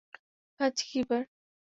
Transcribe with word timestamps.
আজ 0.59 0.77
কী 0.87 0.99
বার? 1.09 1.23